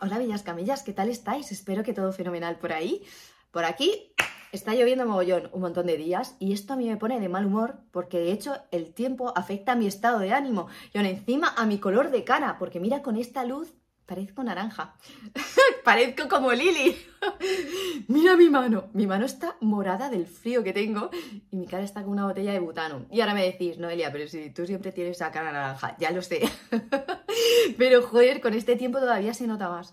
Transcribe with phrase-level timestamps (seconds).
[0.00, 1.52] Hola, bellas camillas, ¿qué tal estáis?
[1.52, 3.04] Espero que todo fenomenal por ahí.
[3.50, 4.14] Por aquí
[4.52, 7.46] está lloviendo mogollón un montón de días y esto a mí me pone de mal
[7.46, 11.52] humor porque de hecho el tiempo afecta a mi estado de ánimo y aún encima
[11.56, 13.74] a mi color de cara porque mira con esta luz
[14.06, 14.96] parezco naranja.
[15.84, 16.96] Parezco como Lili.
[18.08, 18.88] Mira mi mano.
[18.92, 21.10] Mi mano está morada del frío que tengo
[21.50, 23.06] y mi cara está con una botella de butano.
[23.10, 26.22] Y ahora me decís, Noelia, pero si tú siempre tienes la cara naranja, ya lo
[26.22, 26.42] sé.
[27.78, 29.92] pero joder, con este tiempo todavía se nota más.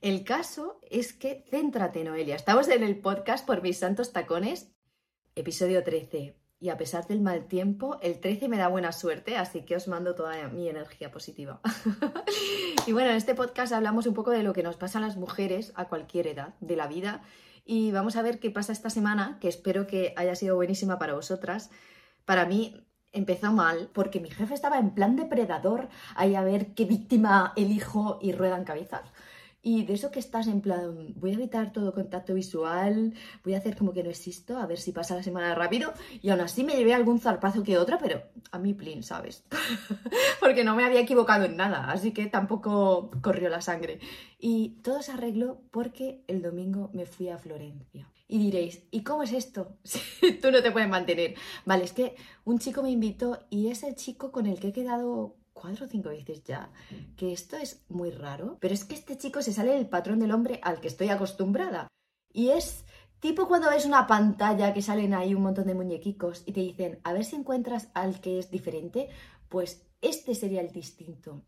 [0.00, 2.36] El caso es que, céntrate, Noelia.
[2.36, 4.72] Estamos en el podcast por mis santos tacones,
[5.34, 9.62] episodio 13 y a pesar del mal tiempo, el 13 me da buena suerte, así
[9.62, 11.60] que os mando toda mi energía positiva.
[12.86, 15.16] y bueno, en este podcast hablamos un poco de lo que nos pasa a las
[15.16, 17.22] mujeres a cualquier edad de la vida
[17.64, 21.14] y vamos a ver qué pasa esta semana, que espero que haya sido buenísima para
[21.14, 21.70] vosotras.
[22.24, 26.84] Para mí empezó mal porque mi jefe estaba en plan depredador, ahí a ver qué
[26.84, 29.12] víctima elijo y ruedan cabezas.
[29.66, 33.58] Y de eso que estás en plan, voy a evitar todo contacto visual, voy a
[33.58, 35.92] hacer como que no existo, a ver si pasa la semana rápido.
[36.22, 39.42] Y aún así me llevé algún zarpazo que otro, pero a mí plin, ¿sabes?
[40.40, 43.98] Porque no me había equivocado en nada, así que tampoco corrió la sangre.
[44.38, 48.08] Y todo se arregló porque el domingo me fui a Florencia.
[48.28, 49.78] Y diréis, ¿y cómo es esto?
[49.82, 51.34] Si tú no te puedes mantener.
[51.64, 52.14] Vale, es que
[52.44, 55.88] un chico me invitó y es el chico con el que he quedado cuatro o
[55.88, 56.70] cinco veces ya,
[57.16, 60.32] que esto es muy raro, pero es que este chico se sale del patrón del
[60.32, 61.88] hombre al que estoy acostumbrada.
[62.30, 62.84] Y es
[63.20, 67.00] tipo cuando ves una pantalla que salen ahí un montón de muñequicos y te dicen,
[67.04, 69.08] a ver si encuentras al que es diferente,
[69.48, 71.42] pues este sería el distinto.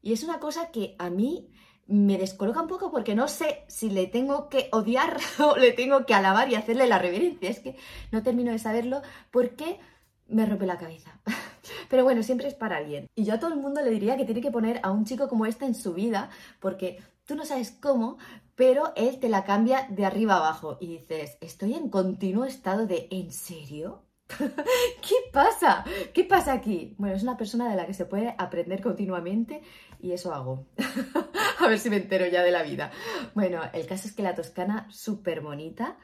[0.00, 1.50] Y es una cosa que a mí
[1.88, 6.06] me descoloca un poco porque no sé si le tengo que odiar o le tengo
[6.06, 7.50] que alabar y hacerle la reverencia.
[7.50, 7.76] Es que
[8.12, 9.80] no termino de saberlo porque
[10.28, 11.20] me rompe la cabeza.
[11.88, 13.08] Pero bueno, siempre es para alguien.
[13.14, 15.28] Y yo a todo el mundo le diría que tiene que poner a un chico
[15.28, 18.18] como este en su vida, porque tú no sabes cómo,
[18.54, 20.78] pero él te la cambia de arriba abajo.
[20.80, 24.02] Y dices, estoy en continuo estado de ¿en serio?
[24.38, 25.84] ¿Qué pasa?
[26.12, 26.94] ¿Qué pasa aquí?
[26.98, 29.62] Bueno, es una persona de la que se puede aprender continuamente
[30.00, 30.66] y eso hago.
[31.60, 32.90] a ver si me entero ya de la vida.
[33.34, 35.96] Bueno, el caso es que la Toscana, súper bonita.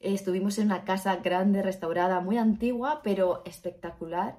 [0.00, 4.38] Estuvimos en una casa grande, restaurada, muy antigua, pero espectacular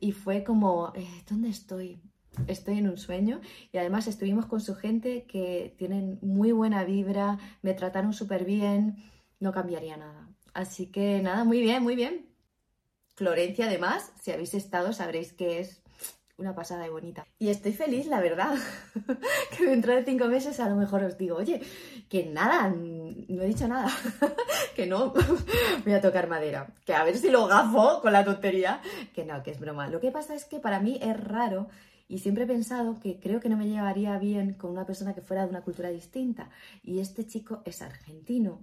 [0.00, 2.00] y fue como, eh, ¿dónde estoy?
[2.46, 3.40] Estoy en un sueño
[3.72, 8.96] y además estuvimos con su gente que tienen muy buena vibra, me trataron súper bien,
[9.40, 10.28] no cambiaría nada.
[10.54, 12.26] Así que nada, muy bien, muy bien.
[13.14, 15.82] Florencia además, si habéis estado sabréis que es
[16.38, 17.26] una pasada y bonita.
[17.38, 18.56] Y estoy feliz, la verdad,
[19.56, 21.60] que dentro de cinco meses a lo mejor os digo, oye,
[22.08, 23.90] que nada, no he dicho nada,
[24.76, 25.12] que no,
[25.84, 28.80] voy a tocar madera, que a ver si lo gafo con la tontería,
[29.14, 29.88] que no, que es broma.
[29.88, 31.68] Lo que pasa es que para mí es raro
[32.08, 35.20] y siempre he pensado que creo que no me llevaría bien con una persona que
[35.20, 36.48] fuera de una cultura distinta.
[36.82, 38.60] Y este chico es argentino.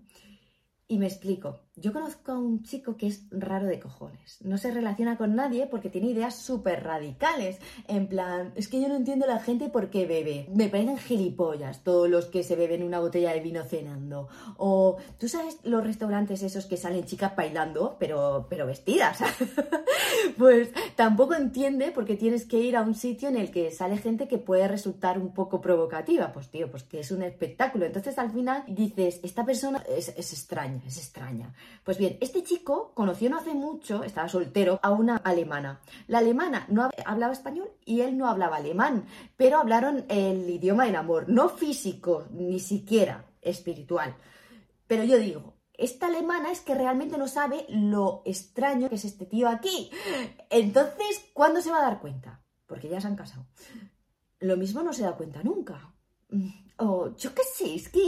[0.88, 1.62] Y me explico.
[1.78, 4.38] Yo conozco a un chico que es raro de cojones.
[4.41, 7.57] No se relaciona con nadie porque tiene ideas súper radicales.
[7.90, 10.47] En plan, es que yo no entiendo a la gente por qué bebe.
[10.53, 14.29] Me parecen gilipollas todos los que se beben una botella de vino cenando.
[14.56, 19.19] O, ¿tú sabes los restaurantes esos que salen chicas bailando, pero, pero vestidas?
[20.38, 24.29] pues tampoco entiende porque tienes que ir a un sitio en el que sale gente
[24.29, 26.31] que puede resultar un poco provocativa.
[26.31, 27.85] Pues tío, pues que es un espectáculo.
[27.85, 31.53] Entonces al final dices, esta persona es, es extraña, es extraña.
[31.84, 35.81] Pues bien, este chico conoció no hace mucho, estaba soltero, a una alemana.
[36.08, 39.06] La alemana no hablaba español y él no hablaba alemán,
[39.38, 44.16] pero hablaron el idioma del amor, no físico, ni siquiera espiritual.
[44.88, 49.25] Pero yo digo, esta alemana es que realmente no sabe lo extraño que es este
[49.25, 49.91] tío aquí.
[50.50, 52.41] Entonces, ¿cuándo se va a dar cuenta?
[52.66, 53.46] Porque ya se han casado.
[54.40, 55.94] Lo mismo no se da cuenta nunca.
[56.78, 58.02] O yo qué sé, es que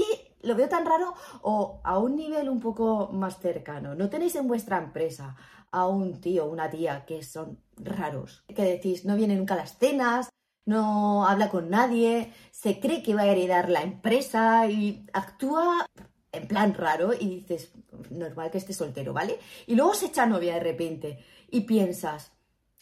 [0.47, 3.93] lo veo tan raro o a un nivel un poco más cercano.
[3.93, 5.35] ¿No tenéis en vuestra empresa
[5.71, 8.43] a un tío o una tía que son raros?
[8.47, 10.29] Que decís, no viene nunca a las cenas,
[10.65, 15.85] no habla con nadie, se cree que va a heredar la empresa y actúa
[16.31, 17.71] en plan raro y dices,
[18.09, 19.39] normal que esté soltero, ¿vale?
[19.65, 22.31] Y luego se echa novia de repente y piensas,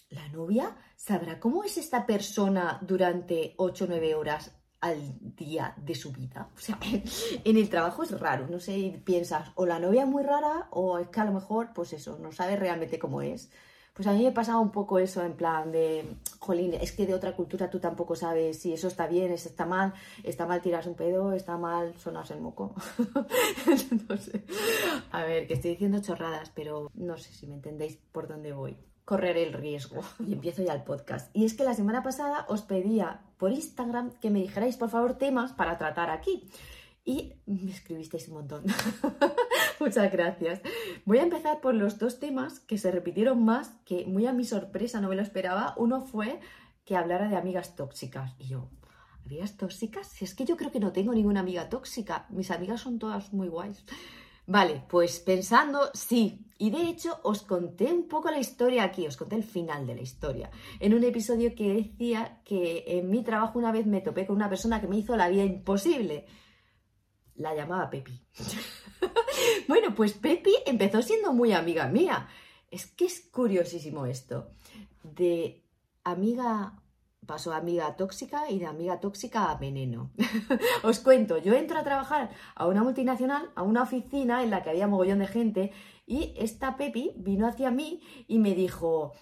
[0.09, 4.51] ¿la novia sabrá cómo es esta persona durante 8 o 9 horas
[4.85, 6.49] al día de su vida.
[6.55, 6.77] O sea,
[7.43, 10.99] en el trabajo es raro, no sé, piensas, o la novia es muy rara o
[10.99, 13.49] es que a lo mejor, pues eso, no sabe realmente cómo es.
[13.95, 16.05] Pues a mí me pasaba un poco eso, en plan de,
[16.39, 19.65] jolín, es que de otra cultura tú tampoco sabes si eso está bien, eso está
[19.65, 19.93] mal,
[20.23, 22.75] está mal tiras un pedo, está mal sonas el moco.
[25.11, 28.77] A ver, que estoy diciendo chorradas, pero no sé si me entendéis por dónde voy.
[29.05, 30.01] Correr el riesgo.
[30.27, 31.33] Y empiezo ya el podcast.
[31.35, 35.17] Y es que la semana pasada os pedía por Instagram que me dijerais, por favor,
[35.17, 36.49] temas para tratar aquí.
[37.05, 38.63] Y me escribisteis un montón.
[39.79, 40.61] Muchas gracias.
[41.05, 44.43] Voy a empezar por los dos temas que se repitieron más, que muy a mi
[44.43, 45.75] sorpresa no me lo esperaba.
[45.77, 46.39] Uno fue
[46.83, 48.33] que hablara de amigas tóxicas.
[48.39, 48.69] Y yo,
[49.23, 50.07] ¿amigas tóxicas?
[50.07, 52.25] Si es que yo creo que no tengo ninguna amiga tóxica.
[52.29, 53.85] Mis amigas son todas muy guays.
[54.47, 56.44] Vale, pues pensando, sí.
[56.57, 59.95] Y de hecho os conté un poco la historia aquí, os conté el final de
[59.95, 60.49] la historia.
[60.79, 64.49] En un episodio que decía que en mi trabajo una vez me topé con una
[64.49, 66.25] persona que me hizo la vida imposible.
[67.35, 68.21] La llamaba Pepi.
[69.67, 72.29] bueno, pues Pepi empezó siendo muy amiga mía.
[72.71, 74.47] Es que es curiosísimo esto.
[75.03, 75.65] De
[76.05, 76.81] amiga
[77.25, 80.11] pasó a amiga tóxica y de amiga tóxica a veneno.
[80.83, 84.69] Os cuento, yo entro a trabajar a una multinacional, a una oficina en la que
[84.69, 85.71] había mogollón de gente
[86.07, 89.13] y esta Pepi vino hacia mí y me dijo,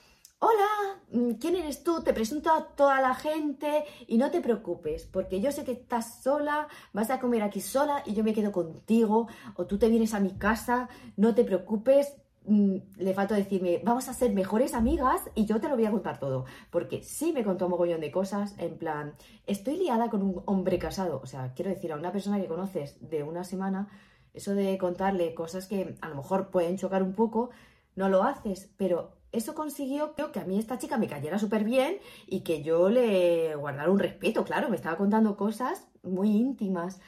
[0.43, 2.03] hola, mm, ¿quién eres tú?
[2.03, 6.21] Te presento a toda la gente y no te preocupes, porque yo sé que estás
[6.21, 10.13] sola, vas a comer aquí sola y yo me quedo contigo, o tú te vienes
[10.13, 12.17] a mi casa, no te preocupes.
[12.45, 15.91] Mm, le faltó decirme, vamos a ser mejores amigas y yo te lo voy a
[15.91, 19.13] contar todo, porque sí me contó un mogollón de cosas, en plan,
[19.47, 22.97] estoy liada con un hombre casado, o sea, quiero decir, a una persona que conoces
[22.99, 23.87] de una semana,
[24.33, 27.51] eso de contarle cosas que a lo mejor pueden chocar un poco,
[27.95, 31.97] no lo haces, pero eso consiguió que a mí esta chica me cayera súper bien
[32.27, 36.99] y que yo le guardara un respeto, claro, me estaba contando cosas muy íntimas.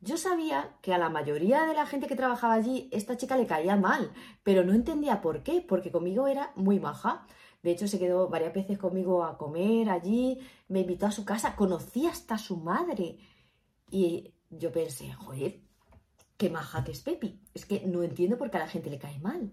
[0.00, 3.46] Yo sabía que a la mayoría de la gente que trabajaba allí esta chica le
[3.46, 4.12] caía mal,
[4.42, 7.26] pero no entendía por qué, porque conmigo era muy maja.
[7.62, 10.38] De hecho, se quedó varias veces conmigo a comer allí,
[10.68, 13.18] me invitó a su casa, conocí hasta a su madre.
[13.90, 15.60] Y yo pensé, joder,
[16.36, 17.40] qué maja que es Pepi.
[17.54, 19.52] Es que no entiendo por qué a la gente le cae mal.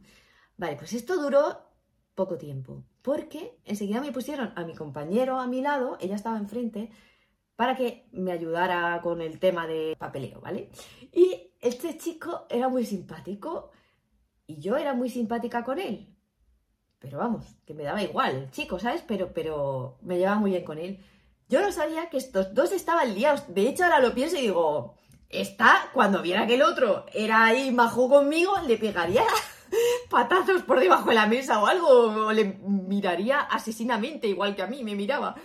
[0.57, 1.71] Vale, pues esto duró
[2.15, 6.91] poco tiempo, porque enseguida me pusieron a mi compañero a mi lado, ella estaba enfrente,
[7.55, 10.69] para que me ayudara con el tema de papeleo, ¿vale?
[11.11, 13.71] Y este chico era muy simpático
[14.47, 16.15] y yo era muy simpática con él.
[16.99, 19.03] Pero vamos, que me daba igual chico, ¿sabes?
[19.07, 20.99] Pero, pero me llevaba muy bien con él.
[21.49, 23.53] Yo no sabía que estos dos estaban liados.
[23.53, 24.95] De hecho, ahora lo pienso y digo,
[25.31, 29.23] está, cuando viera que el otro era ahí majo conmigo, le pegaría
[30.09, 31.87] patazos por debajo de la mesa o algo,
[32.27, 35.35] o le miraría asesinamente, igual que a mí me miraba.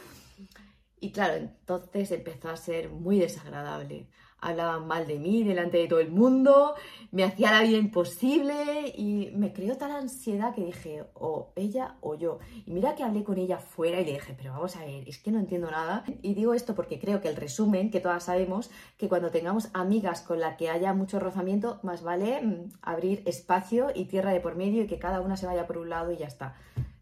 [0.99, 4.09] Y claro, entonces empezó a ser muy desagradable.
[4.41, 6.75] Hablaban mal de mí delante de todo el mundo,
[7.11, 12.15] me hacía la vida imposible y me creó tal ansiedad que dije, o ella o
[12.15, 12.39] yo.
[12.67, 15.19] Y mira que hablé con ella fuera y le dije, pero vamos a ver, es
[15.19, 16.05] que no entiendo nada.
[16.23, 20.21] Y digo esto porque creo que el resumen, que todas sabemos, que cuando tengamos amigas
[20.21, 24.57] con las que haya mucho rozamiento, más vale mm, abrir espacio y tierra de por
[24.57, 26.55] medio y que cada una se vaya por un lado y ya está.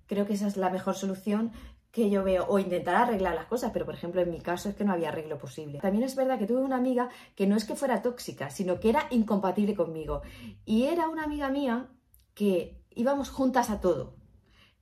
[0.07, 1.53] Creo que esa es la mejor solución
[1.95, 4.75] que yo veo o intentar arreglar las cosas, pero por ejemplo en mi caso es
[4.75, 5.79] que no había arreglo posible.
[5.79, 8.89] También es verdad que tuve una amiga que no es que fuera tóxica, sino que
[8.89, 10.23] era incompatible conmigo.
[10.65, 11.87] Y era una amiga mía
[12.35, 14.17] que íbamos juntas a todo.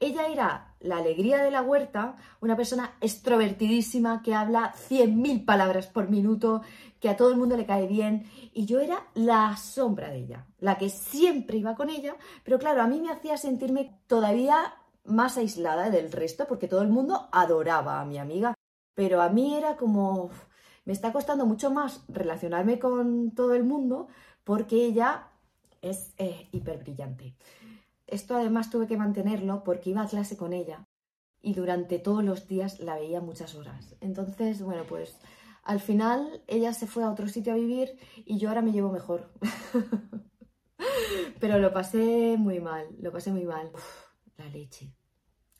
[0.01, 6.09] Ella era la alegría de la huerta, una persona extrovertidísima que habla 100.000 palabras por
[6.09, 6.63] minuto,
[6.99, 8.25] que a todo el mundo le cae bien,
[8.55, 12.81] y yo era la sombra de ella, la que siempre iba con ella, pero claro,
[12.81, 18.01] a mí me hacía sentirme todavía más aislada del resto porque todo el mundo adoraba
[18.01, 18.55] a mi amiga,
[18.95, 20.31] pero a mí era como,
[20.85, 24.09] me está costando mucho más relacionarme con todo el mundo
[24.45, 25.29] porque ella
[25.81, 27.35] es eh, hiper brillante.
[28.07, 30.87] Esto además tuve que mantenerlo porque iba a clase con ella
[31.41, 33.97] y durante todos los días la veía muchas horas.
[34.01, 35.17] Entonces, bueno, pues
[35.65, 38.93] al final ella se fue a otro sitio a vivir y yo ahora me llevo
[38.93, 39.31] mejor.
[41.41, 43.71] Pero lo pasé muy mal, lo pasé muy mal
[44.49, 44.93] leche.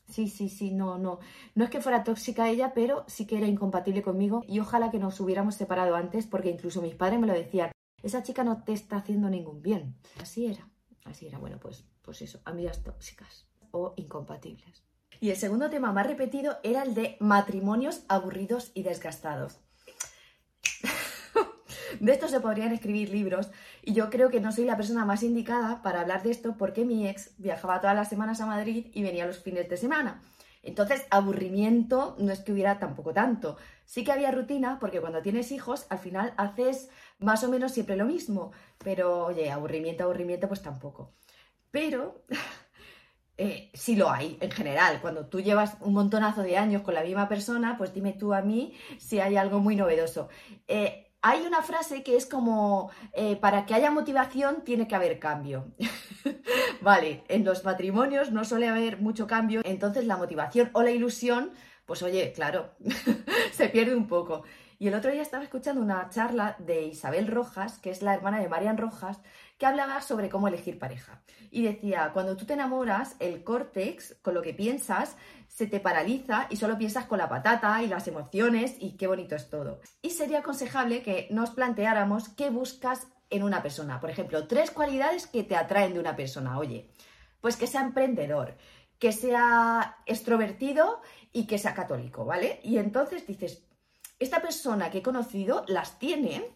[0.07, 1.19] Sí, sí, sí, no, no.
[1.55, 4.99] No es que fuera tóxica ella, pero sí que era incompatible conmigo y ojalá que
[4.99, 7.71] nos hubiéramos separado antes porque incluso mis padres me lo decían.
[8.01, 9.95] Esa chica no te está haciendo ningún bien.
[10.21, 10.69] Así era,
[11.05, 11.37] así era.
[11.37, 14.83] Bueno, pues, pues eso, amigas tóxicas o incompatibles.
[15.19, 19.62] Y el segundo tema más repetido era el de matrimonios aburridos y desgastados.
[21.99, 23.49] De esto se podrían escribir libros
[23.81, 26.85] y yo creo que no soy la persona más indicada para hablar de esto porque
[26.85, 30.21] mi ex viajaba todas las semanas a Madrid y venía los fines de semana.
[30.61, 33.57] Entonces, aburrimiento no es que hubiera tampoco tanto.
[33.85, 37.97] Sí que había rutina, porque cuando tienes hijos, al final haces más o menos siempre
[37.97, 38.53] lo mismo.
[38.77, 41.11] Pero, oye, aburrimiento, aburrimiento, pues tampoco.
[41.69, 42.23] Pero
[43.37, 45.01] Eh, sí lo hay, en general.
[45.01, 48.41] Cuando tú llevas un montonazo de años con la misma persona, pues dime tú a
[48.41, 50.29] mí si hay algo muy novedoso.
[50.67, 55.19] Eh, hay una frase que es como, eh, para que haya motivación tiene que haber
[55.19, 55.71] cambio.
[56.81, 61.51] vale, en los matrimonios no suele haber mucho cambio, entonces la motivación o la ilusión,
[61.85, 62.71] pues oye, claro,
[63.53, 64.43] se pierde un poco.
[64.83, 68.41] Y el otro día estaba escuchando una charla de Isabel Rojas, que es la hermana
[68.41, 69.21] de Marian Rojas,
[69.57, 71.21] que hablaba sobre cómo elegir pareja.
[71.51, 75.15] Y decía, cuando tú te enamoras, el córtex, con lo que piensas,
[75.47, 79.37] se te paraliza y solo piensas con la patata y las emociones y qué bonito
[79.37, 79.79] es todo.
[80.01, 84.01] Y sería aconsejable que nos planteáramos qué buscas en una persona.
[84.01, 86.59] Por ejemplo, tres cualidades que te atraen de una persona.
[86.59, 86.89] Oye,
[87.39, 88.57] pues que sea emprendedor,
[88.99, 90.99] que sea extrovertido
[91.31, 92.59] y que sea católico, ¿vale?
[92.63, 93.63] Y entonces dices,
[94.19, 96.53] esta persona que he conocido las tiene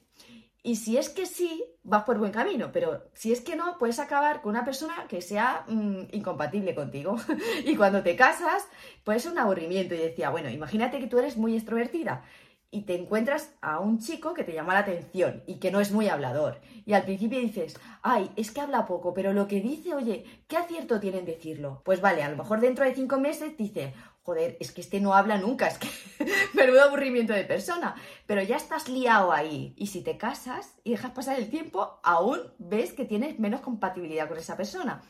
[0.68, 4.00] y si es que sí, vas por buen camino, pero si es que no, puedes
[4.00, 7.16] acabar con una persona que sea mm, incompatible contigo.
[7.66, 8.68] y cuando te casas,
[9.06, 9.96] puede ser un aburrimiento.
[9.96, 12.26] Y decía, bueno, imagínate que tú eres muy extrovertida
[12.70, 15.92] y te encuentras a un chico que te llama la atención y que no es
[15.92, 16.60] muy hablador.
[16.86, 20.58] Y al principio dices, ay, es que habla poco, pero lo que dice, oye, ¿qué
[20.58, 21.82] acierto tiene en decirlo?
[21.86, 23.94] Pues vale, a lo mejor dentro de cinco meses dice,
[24.28, 25.88] joder, es que este no habla nunca, es que
[26.54, 29.74] menudo aburrimiento de persona, pero ya estás liado ahí.
[29.78, 34.28] Y si te casas y dejas pasar el tiempo, aún ves que tienes menos compatibilidad
[34.28, 35.02] con esa persona.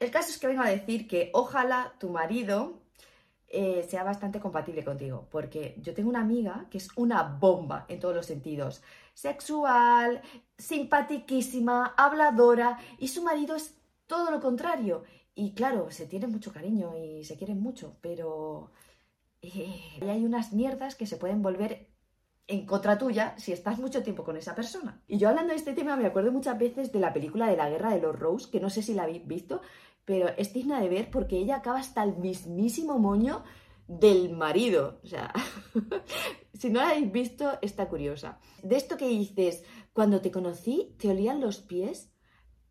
[0.00, 2.82] El caso es que vengo a decir que ojalá tu marido
[3.46, 8.00] eh, sea bastante compatible contigo, porque yo tengo una amiga que es una bomba en
[8.00, 8.82] todos los sentidos.
[9.14, 10.20] Sexual,
[10.58, 13.78] simpatiquísima, habladora, y su marido es
[14.08, 15.04] todo lo contrario.
[15.38, 18.70] Y claro, se tienen mucho cariño y se quieren mucho, pero
[19.42, 21.90] eh, hay unas mierdas que se pueden volver
[22.46, 25.02] en contra tuya si estás mucho tiempo con esa persona.
[25.06, 27.68] Y yo hablando de este tema me acuerdo muchas veces de la película de la
[27.68, 29.60] guerra de los Rose, que no sé si la habéis visto,
[30.06, 33.44] pero es digna de ver porque ella acaba hasta el mismísimo moño
[33.88, 35.00] del marido.
[35.04, 35.34] O sea,
[36.54, 38.38] si no la habéis visto, está curiosa.
[38.62, 42.10] De esto que dices, cuando te conocí, te olían los pies,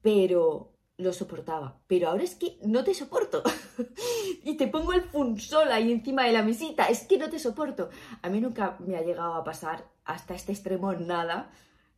[0.01, 3.44] pero lo soportaba, pero ahora es que no te soporto.
[4.44, 7.90] y te pongo el funsol ahí encima de la mesita, es que no te soporto.
[8.22, 11.52] A mí nunca me ha llegado a pasar hasta este extremo nada,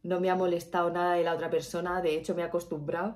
[0.04, 3.16] no me ha molestado nada de la otra persona, de hecho me he acostumbrado,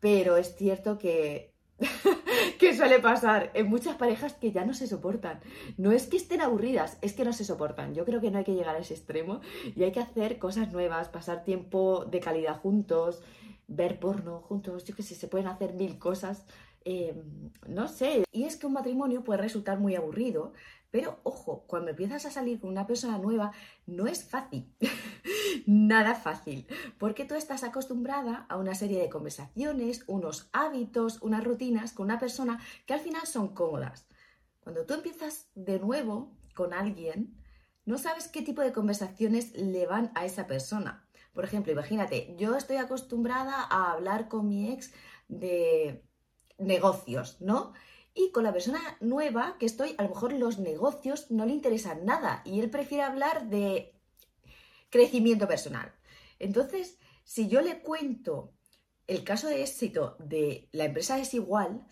[0.00, 1.52] pero es cierto que
[2.58, 5.40] que suele pasar en muchas parejas que ya no se soportan.
[5.76, 7.94] No es que estén aburridas, es que no se soportan.
[7.94, 9.40] Yo creo que no hay que llegar a ese extremo
[9.74, 13.22] y hay que hacer cosas nuevas, pasar tiempo de calidad juntos,
[13.76, 16.44] ver porno juntos, yo que sé, se pueden hacer mil cosas,
[16.84, 18.24] em, no sé.
[18.32, 20.52] Y es que un matrimonio puede resultar muy aburrido,
[20.90, 23.52] pero ojo, cuando empiezas a salir con una persona nueva,
[23.86, 24.70] no es fácil,
[25.66, 26.66] nada fácil,
[26.98, 32.18] porque tú estás acostumbrada a una serie de conversaciones, unos hábitos, unas rutinas con una
[32.18, 34.06] persona que al final son cómodas.
[34.60, 37.34] Cuando tú empiezas de nuevo con alguien,
[37.84, 41.01] no sabes qué tipo de conversaciones le van a esa persona.
[41.32, 44.92] Por ejemplo, imagínate, yo estoy acostumbrada a hablar con mi ex
[45.28, 46.04] de
[46.58, 47.72] negocios, ¿no?
[48.14, 52.04] Y con la persona nueva que estoy, a lo mejor los negocios no le interesan
[52.04, 53.94] nada y él prefiere hablar de
[54.90, 55.94] crecimiento personal.
[56.38, 58.52] Entonces, si yo le cuento
[59.06, 61.86] el caso de éxito de la empresa es igual,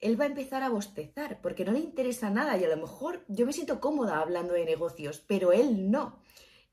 [0.00, 3.24] él va a empezar a bostezar porque no le interesa nada y a lo mejor
[3.26, 6.20] yo me siento cómoda hablando de negocios, pero él no.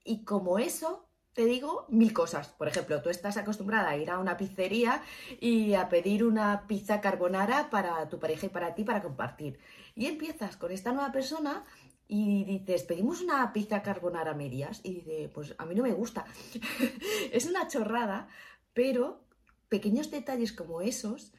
[0.04, 2.50] Y como eso, te digo mil cosas.
[2.50, 5.02] Por ejemplo, tú estás acostumbrada a ir a una pizzería
[5.40, 9.60] y a pedir una pizza carbonara para tu pareja y para ti para compartir.
[9.96, 11.66] Y empiezas con esta nueva persona
[12.08, 14.82] y dices, pedimos una pizza carbonara medias.
[14.84, 16.26] Y dice, pues a mí no me gusta.
[17.32, 18.28] es una chorrada,
[18.74, 19.26] pero
[19.70, 21.34] pequeños detalles como esos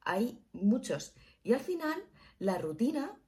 [0.00, 1.14] hay muchos.
[1.44, 2.02] Y al final,
[2.40, 3.20] la rutina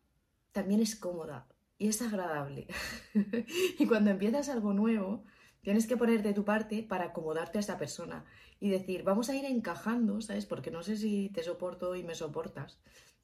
[0.51, 1.47] también es cómoda
[1.79, 2.67] y es agradable.
[3.79, 5.25] y cuando empiezas algo nuevo,
[5.63, 8.25] Tienes que poner de tu parte para acomodarte a esa persona
[8.61, 10.47] y decir, vamos a ir encajando, ¿sabes?
[10.47, 12.79] Porque no sé si te soporto y me soportas.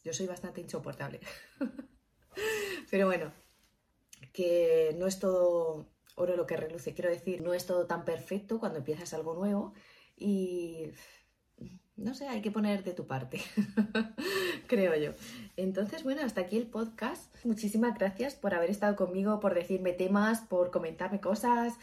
[0.05, 1.21] Yo soy bastante insoportable.
[2.91, 3.33] Pero bueno,
[4.33, 6.95] que no es todo oro lo que reluce.
[6.95, 9.75] Quiero decir, no es todo tan perfecto cuando empiezas algo nuevo
[10.17, 10.91] y
[11.97, 13.41] no sé, hay que poner de tu parte,
[14.67, 15.13] creo yo.
[15.57, 17.33] Entonces, bueno, hasta aquí el podcast.
[17.45, 21.75] Muchísimas gracias por haber estado conmigo, por decirme temas, por comentarme cosas.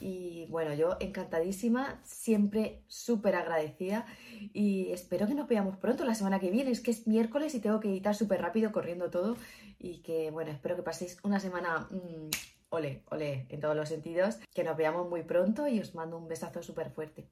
[0.00, 4.06] Y bueno, yo encantadísima, siempre súper agradecida
[4.52, 6.70] y espero que nos veamos pronto la semana que viene.
[6.70, 9.36] Es que es miércoles y tengo que editar súper rápido corriendo todo
[9.78, 12.28] y que bueno, espero que paséis una semana mmm,
[12.70, 16.28] ole, ole en todos los sentidos, que nos veamos muy pronto y os mando un
[16.28, 17.28] besazo súper fuerte.